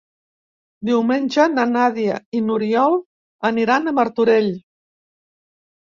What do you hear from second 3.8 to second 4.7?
a Martorell.